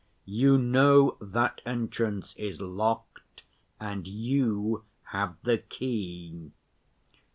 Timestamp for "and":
3.79-4.07